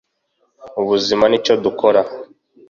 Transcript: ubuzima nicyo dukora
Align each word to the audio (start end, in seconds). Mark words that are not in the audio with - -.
ubuzima 0.81 1.23
nicyo 1.27 1.53
dukora 1.63 2.01